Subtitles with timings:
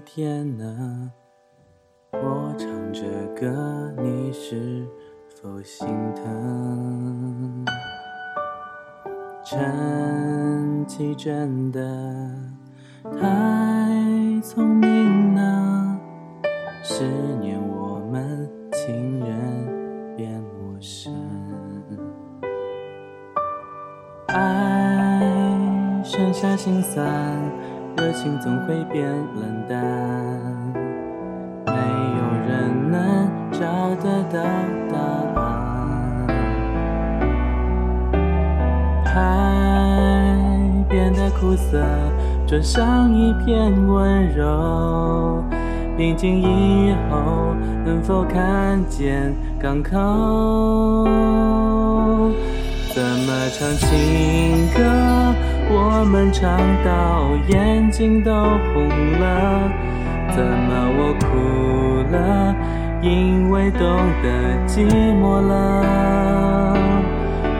[0.00, 1.12] 天呢
[2.12, 3.02] 我唱着
[3.38, 4.86] 歌你是
[5.28, 7.64] 否心疼
[9.44, 11.80] 撑起真的
[13.02, 13.20] 太
[14.42, 16.00] 聪明呢
[16.82, 17.04] 十
[17.40, 21.12] 年我们情人变陌生。
[24.28, 27.02] 爱剩下心酸
[27.96, 29.78] 热情总会变冷淡。
[31.66, 33.60] 没有人能找
[34.02, 34.38] 得到
[34.90, 34.98] 答
[35.40, 35.44] 案，
[39.04, 39.12] 海
[40.88, 41.78] 变得苦涩，
[42.46, 45.44] 转上一片温柔。
[45.96, 49.98] 平静以后，能否看见港口？
[52.94, 54.80] 怎么唱情歌？
[55.72, 59.70] 我们唱到眼睛都红了。
[60.34, 62.54] 怎么我哭了？
[63.00, 63.80] 因为懂
[64.22, 64.28] 得
[64.66, 64.84] 寂
[65.14, 66.74] 寞了。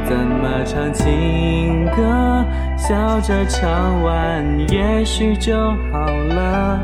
[0.05, 2.45] 怎么唱情歌？
[2.77, 5.55] 笑着唱完，也许就
[5.93, 6.81] 好了。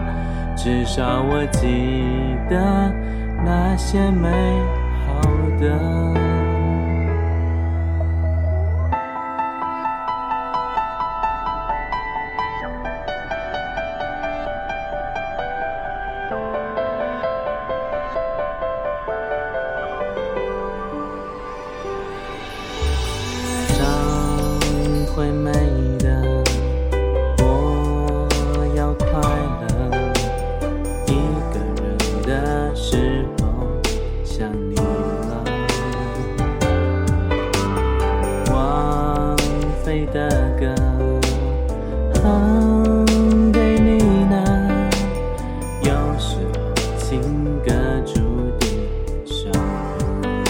[0.54, 2.92] 至少我记得
[3.44, 4.28] 那些美
[5.04, 5.20] 好
[5.58, 6.35] 的。
[39.96, 40.28] 菲的
[40.60, 40.74] 歌
[42.22, 44.36] 哼给你呢。
[45.80, 47.18] 有时候情
[47.64, 47.72] 歌
[48.04, 48.20] 注
[48.58, 48.68] 定
[49.24, 49.50] 伤
[50.20, 50.44] 人，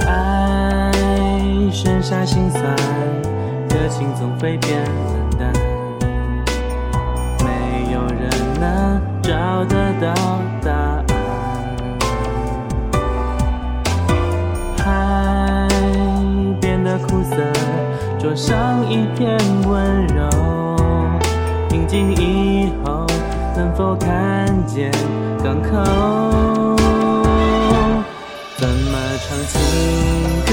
[0.00, 0.90] 爱。
[1.70, 2.64] 剩下心酸，
[3.68, 5.52] 热情总会变冷淡。
[7.38, 10.12] 没有人能找得到
[10.60, 10.93] 答案。
[18.34, 20.28] 上一片温柔。
[21.68, 23.06] 平静以后，
[23.56, 24.90] 能否看见
[25.42, 25.70] 港口？
[28.56, 29.60] 怎么唱情
[30.46, 30.52] 歌？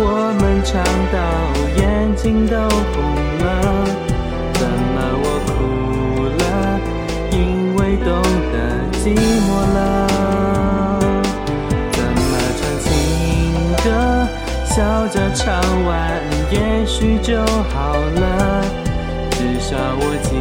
[0.00, 0.02] 我
[0.40, 0.82] 们唱
[1.12, 1.18] 到
[1.76, 2.96] 眼睛都红
[3.44, 3.46] 了，
[4.54, 5.48] 怎么我哭
[6.38, 6.42] 了？
[7.32, 7.36] 因
[7.76, 8.08] 为懂
[8.52, 8.56] 得
[8.98, 9.02] 寂
[9.44, 9.76] 寞了。
[11.92, 12.88] 怎么唱情
[13.84, 13.86] 歌？
[14.64, 14.76] 笑
[15.08, 15.46] 着唱
[15.84, 15.96] 完，
[16.50, 18.64] 也许就好了。
[19.30, 20.34] 至少我记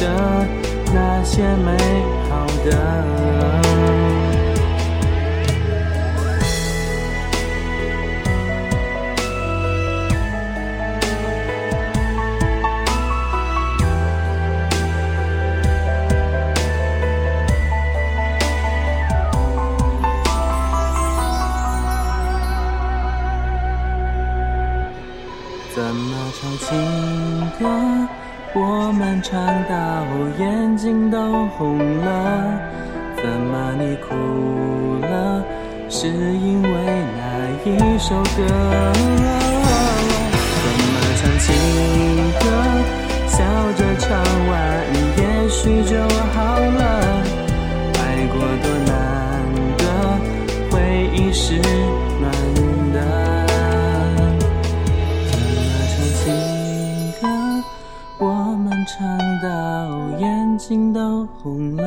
[0.00, 0.46] 得
[0.94, 1.76] 那些美
[2.28, 3.55] 好的。
[25.86, 26.76] 怎么唱情
[27.60, 27.64] 歌？
[28.54, 29.38] 我们唱
[29.68, 30.04] 到
[30.36, 32.58] 眼睛都红了。
[33.16, 34.12] 怎么你哭
[35.06, 35.44] 了？
[35.88, 36.68] 是因为
[37.14, 38.42] 那一首歌。
[40.58, 41.54] 怎么唱情
[42.40, 42.44] 歌？
[43.28, 43.38] 笑
[43.76, 44.10] 着唱
[44.50, 44.75] 完，
[61.42, 61.85] 红了，